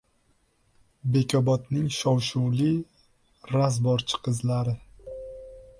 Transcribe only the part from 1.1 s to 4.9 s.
Bekobodning shov-shuvli «razborchi» qizlari